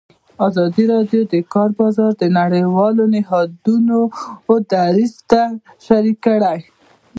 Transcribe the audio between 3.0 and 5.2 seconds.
نهادونو دریځ